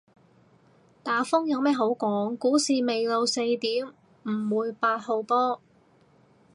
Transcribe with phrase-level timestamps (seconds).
[1.03, 3.93] 打風有咩好講，股市未到四點
[4.23, 5.61] 唔會八號波